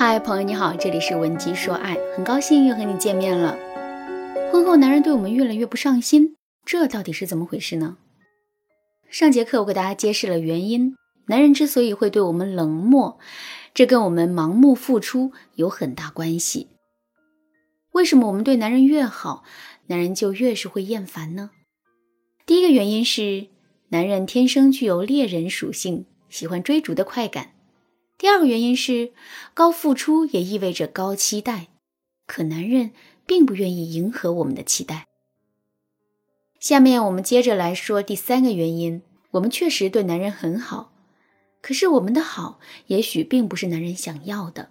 [0.00, 3.54] 嗨，朋友你好，这里是文姬说爱，很高兴又和你见面了。
[4.50, 7.98] 婚后男人对我们越来越不上心，这到底是怎么回事呢？
[9.10, 13.18] 上节课我给大家揭示了原因，男人之所以会对我们冷漠，
[13.74, 16.68] 这跟我们盲目付出有很大关系。
[17.92, 19.44] 为什么我们对男人越好，
[19.88, 21.50] 男人就越是会厌烦呢？
[22.46, 23.48] 第一个原因是，
[23.90, 27.50] 男人天生具有猎人属性，喜欢追逐的快感。
[28.20, 29.14] 第二个原因是，
[29.54, 31.68] 高付出也意味着高期待，
[32.26, 32.90] 可男人
[33.24, 35.06] 并不愿意迎合我们的期待。
[36.58, 40.92] 下面我们接着来说第三个原因：我们确实对男人很好，
[41.62, 44.68] 可是我们的好也许并不是男人想要的。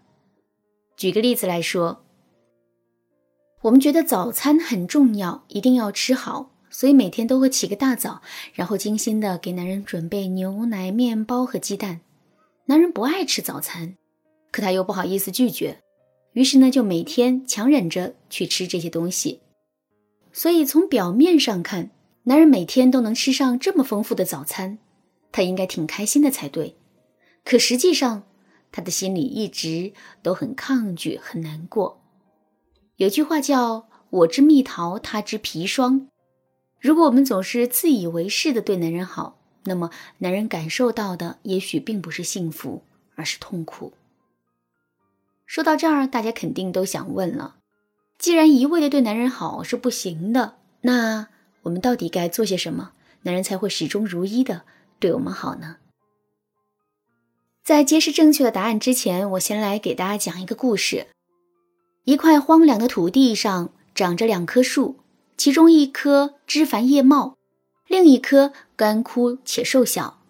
[0.95, 2.05] 举个例子来说，
[3.63, 8.21] 我们觉得早餐很重要，一定要吃好，所以每天都会起个大早，
[8.53, 12.01] 然后精心的给男人准备牛奶、面包和鸡蛋。
[12.69, 13.97] 男人不爱吃早餐，
[14.51, 15.81] 可他又不好意思拒绝，
[16.33, 19.39] 于是呢，就每天强忍着去吃这些东西。
[20.31, 21.89] 所以从表面上看，
[22.25, 24.77] 男人每天都能吃上这么丰富的早餐，
[25.31, 26.75] 他应该挺开心的才对。
[27.43, 28.21] 可实际上，
[28.71, 31.99] 他的心里一直都很抗拒，很难过。
[32.97, 36.07] 有句话叫“我之蜜桃，他之砒霜”。
[36.79, 42.83] 如果我们总是自以为是的对男人好，那么，男人感受到的也许并不是幸福，
[43.15, 43.93] 而是痛苦。
[45.45, 47.55] 说到这儿，大家肯定都想问了：
[48.17, 51.27] 既然一味的对男人好是不行的，那
[51.63, 52.91] 我们到底该做些什么，
[53.23, 54.63] 男人才会始终如一的
[54.99, 55.77] 对我们好呢？
[57.63, 61.07] 在揭示正确的答案之前，我先来给大家讲一个故事：
[62.05, 64.99] 一块荒凉的土地上长着两棵树，
[65.37, 67.35] 其中一棵枝繁叶茂。
[67.87, 70.21] 另一棵干枯且瘦小，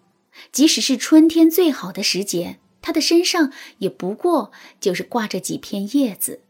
[0.50, 6.40] 即使是春天最好的时节，它的身上也不过就是挂着几片叶子。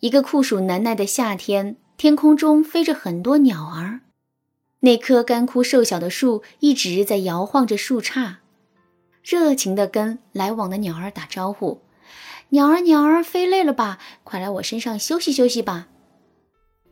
[0.00, 4.00] 一个酷暑难耐的夏天，天空中飞着很多鸟儿，
[4.80, 8.38] 那棵干枯瘦小的树一直在摇晃着树杈，
[9.22, 11.82] 热情地跟来往的鸟儿打招呼
[12.50, 14.00] ：“鸟儿，鸟儿，飞累了吧？
[14.24, 15.86] 快来我身上休息休息吧。”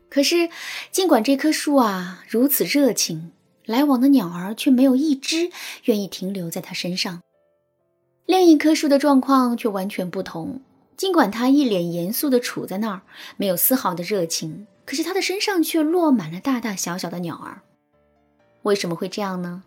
[0.09, 0.49] 可是，
[0.89, 3.33] 尽管这棵树啊如此热情，
[3.65, 5.51] 来往的鸟儿却没有一只
[5.85, 7.21] 愿意停留在它身上。
[8.25, 10.61] 另一棵树的状况却完全不同，
[10.95, 13.01] 尽管它一脸严肃地杵在那儿，
[13.37, 17.61] 没有丝毫的热情，可是它的身上却落满了大大小小的鸟儿。
[18.61, 19.63] 为什么会这样呢？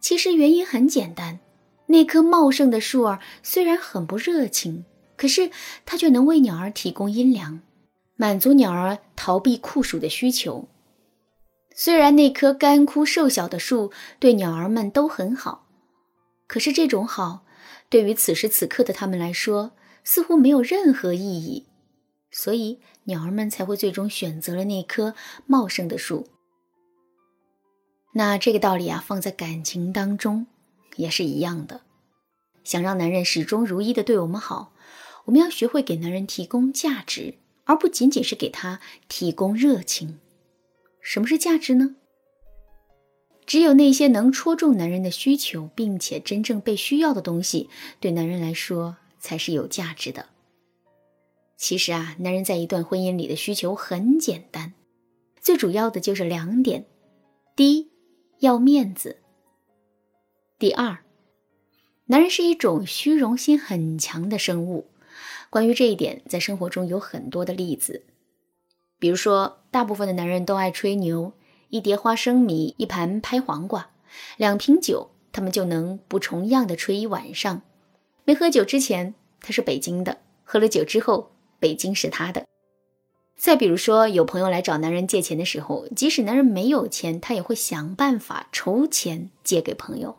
[0.00, 1.40] 其实原因很简单，
[1.86, 4.84] 那棵茂盛的树儿虽然很不热情，
[5.16, 5.50] 可是
[5.84, 7.60] 它却能为鸟儿提供阴凉。
[8.16, 10.68] 满足鸟儿逃避酷暑的需求。
[11.74, 15.66] 虽然那棵干枯瘦小的树对鸟儿们都很好，
[16.46, 17.44] 可是这种好
[17.88, 19.72] 对于此时此刻的他们来说
[20.04, 21.66] 似乎没有任何意义，
[22.30, 25.14] 所以鸟儿们才会最终选择了那棵
[25.46, 26.28] 茂盛的树。
[28.12, 30.46] 那这个道理啊，放在感情当中
[30.96, 31.82] 也是一样的。
[32.64, 34.72] 想让男人始终如一的对我们好，
[35.24, 37.36] 我们要学会给男人提供价值。
[37.66, 40.18] 而不仅仅是给他提供热情。
[41.00, 41.96] 什么是价值呢？
[43.46, 47.68] 只有那些能戳中男人的需求，并且真正被需要的东西，
[47.98, 50.26] 对男人来说才是有价值的。
[51.56, 54.74] 其实啊，男人在一段婚姻里的需求很简单，
[55.40, 56.86] 最主要的就是两点：
[57.56, 57.90] 第一，
[58.38, 59.16] 要面子；
[60.58, 60.98] 第二，
[62.06, 64.86] 男人是一种虚荣心很强的生物。
[65.50, 68.04] 关于这一点，在生活中有很多的例子，
[69.00, 71.32] 比如说，大部分的男人都爱吹牛，
[71.70, 73.90] 一碟花生米，一盘拍黄瓜，
[74.36, 77.62] 两瓶酒，他们就能不重样的吹一晚上。
[78.24, 82.46] 没喝酒之前，他是北京的；喝了酒之后，北京是他的。
[83.36, 90.18] 再比如说，有朋友来找男人借钱的时候，即使男人没有钱，他也会想办法筹钱借给朋友，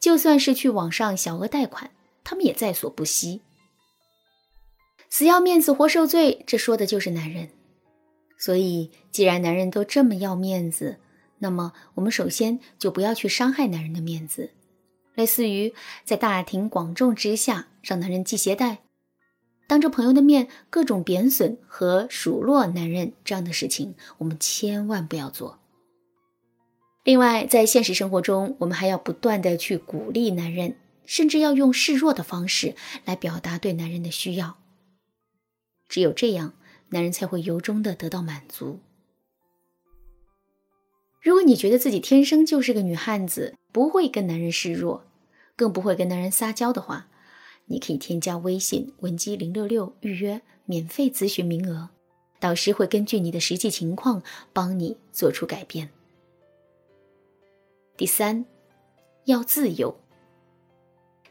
[0.00, 1.90] 就算是去网上小额贷款，
[2.24, 3.42] 他们也在所不惜。
[5.10, 7.50] 死要面子活受罪，这说的就是男人。
[8.44, 10.98] 所以，既然男人都这么要面子，
[11.38, 14.50] 那么我们首先就不要去伤害男人的面子。
[15.14, 15.72] 类似于
[16.04, 18.78] 在大庭广众之下让男人系鞋带，
[19.68, 25.60] 当着朋友的面各种贬损和数落男人这样的事情，我们千万不要做。
[27.04, 30.74] 另外，在现实生活中，我们还要不断的去鼓励男人，
[31.06, 32.74] 甚至要用示弱的方式
[33.04, 34.58] 来表达对男人的需要。
[35.88, 36.54] 只有这样，
[36.92, 38.78] 男人才会由衷的得到满足。
[41.20, 45.04] 如果你觉得自己天生就是个女汉子，不会跟男人示弱，
[45.56, 47.08] 更不会跟男人撒娇的话，
[47.66, 51.90] 你可以添加微信文姬零六六预约免费咨询名额，
[52.40, 54.22] 导师会根据你的实际情况
[54.52, 55.90] 帮你做出改变。
[57.96, 58.44] 第三，
[59.24, 60.01] 要自由。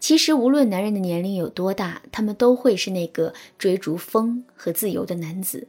[0.02, 5.68] 其实无论男人的年龄有多大，他们都会是那个追逐风和自由的男子。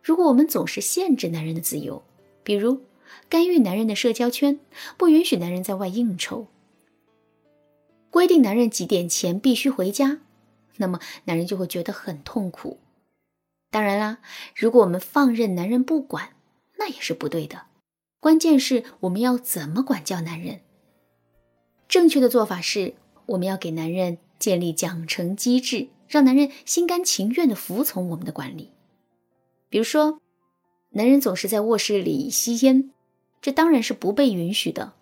[0.00, 2.04] 如果我们总是限制男人的自由，
[2.44, 2.80] 比如
[3.28, 4.60] 干预男人的社交圈，
[4.96, 6.46] 不允许男人在外应酬。
[8.10, 10.20] 规定男人几点前必须回家，
[10.76, 12.78] 那么男人就会觉得很痛苦。
[13.72, 14.18] 当然啦，
[14.54, 16.30] 如果我们放任男人不管，
[16.78, 17.62] 那也是不对的。
[18.20, 20.60] 关键是我们要怎么管教男人？
[21.88, 22.94] 正确的做法是，
[23.30, 28.70] 我们要给男人建立奖惩机制，让男人心甘情愿的服从我们的管理。
[29.68, 30.20] 比如说，
[30.90, 32.90] 男人总是在卧室里吸烟，
[33.40, 34.94] 这当然是不被允许的。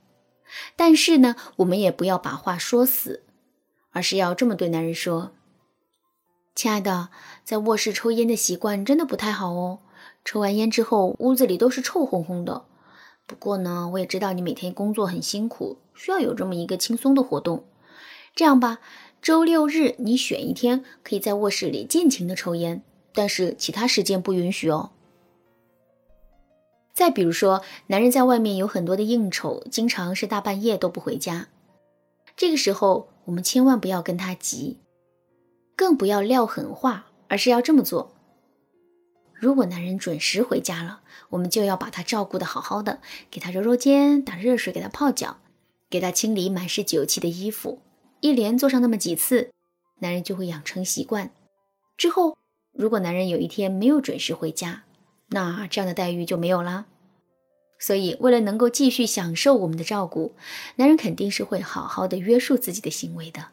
[0.76, 3.22] 但是呢，我们也不要把话说死，
[3.90, 5.32] 而是要这么对男人说
[6.54, 7.08] ：“亲爱的，
[7.44, 9.78] 在卧室抽烟的习惯真的不太好哦。
[10.24, 12.66] 抽完烟之后，屋子里都是臭烘烘的。
[13.26, 17.64] 不过呢，我也知道你每天工作很辛苦，需要有这么一个轻松的活动。
[18.38, 18.78] 这样吧，
[19.20, 24.92] 周六日你选一天，可以在卧室里尽情的抽烟，但是其他时间不允许哦。”
[26.94, 31.48] 再比如说，男人在外面有很多的应酬，经常是大半夜都不回家。
[32.36, 34.78] 这个时候，我们千万不要跟他急，
[35.74, 38.14] 更不要撂狠话，而是要这么做：
[39.34, 41.00] 如果男人准时回家了，
[41.30, 43.00] 我们就要把他照顾的好好的，
[43.32, 45.38] 给他揉揉肩，打热水给他泡脚，
[45.90, 47.80] 给他清理满是酒气的衣服。
[48.20, 49.50] 一连做上那么几次，
[50.00, 51.30] 男人就会养成习惯。
[51.96, 52.36] 之后，
[52.72, 54.84] 如果男人有一天没有准时回家，
[55.28, 56.86] 那这样的待遇就没有啦。
[57.78, 60.34] 所以，为了能够继续享受我们的照顾，
[60.76, 63.46] 男人肯定是会好好的约束自己的行为的。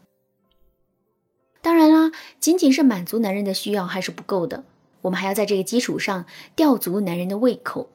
[1.62, 4.64] 当然啦，仅仅是满足男人的需要还是不够的，
[5.02, 6.26] 我们还要在这个基础上
[6.56, 7.90] 吊足男人的胃口。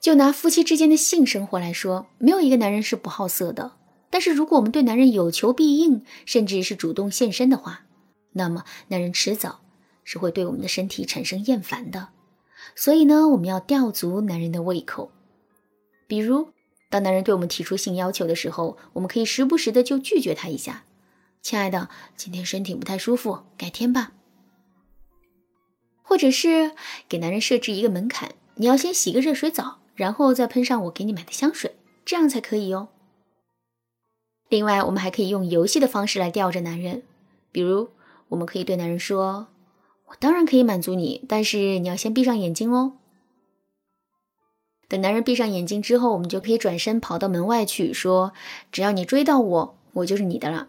[0.00, 3.72] 就拿夫妻之间的性生活来说，没有一个男人是不好色的。
[4.10, 7.86] 但是，如果我们对男人有求必应，甚至是主动献身的话，
[8.32, 9.60] 那么男人迟早
[10.04, 12.08] 是会对我们的身体产生厌烦的。
[12.74, 15.10] 所以呢，我们要吊足男人的胃口。
[16.06, 16.50] 比如，
[16.88, 20.84] 当男人对我们提出性要求的时候，我们可以时不时的就拒绝他一下。
[21.42, 24.12] 亲爱的，今天身体不太舒服，改天吧。
[26.02, 26.72] 或者是
[27.08, 32.88] 给男人设置一个门槛，你要先洗个热水澡，然后再喷上我给你买的香水，这样才可以哦。
[34.48, 37.02] 另外，我们还可以用游戏的方式来吊着男人，
[37.50, 37.88] 比如，
[38.28, 39.48] 我们可以对男人说。
[40.06, 42.92] 我当然可以满足你，但是你要先闭上眼睛哦。
[44.86, 48.32] 等男人闭上眼睛之后，我们就可以转身跑到门外去，说
[48.70, 50.68] ：“只要你追到我，我就是你的了。”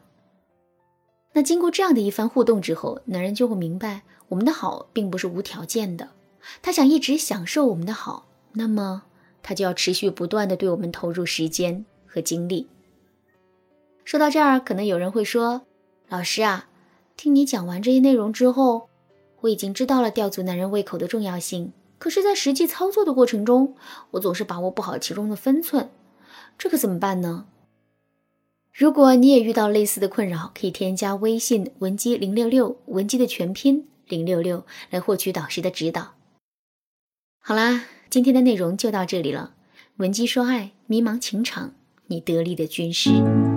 [1.33, 6.09] 那经过这样的一番互动之后，男人就会明白，我们的好并不是无条件的。
[6.63, 9.03] 他想一直享受我们的好，那么
[9.43, 12.67] 他就要持续不断的对我们投入时间和精力。
[14.07, 15.63] 说到这儿，可能有人会说
[16.07, 16.69] ：“老师啊，
[17.17, 18.87] 听你讲完这些内容之后。”
[19.41, 23.75] 我已经知道了吊足男人胃口的重要性，可是，在实际操作的过程中，
[24.11, 25.89] 我总是把握不好其中的分寸，
[26.57, 27.47] 这可怎么办呢？
[28.71, 36.13] 如果你也遇到类似的困扰，可以添加微信文姬零六六，文姬的全拼零六六，来获取导师的指导。
[37.39, 39.55] 好啦，今天的内容就到这里了。
[39.97, 41.73] 文姬说爱，迷茫情场，
[42.05, 43.56] 你得力的军师。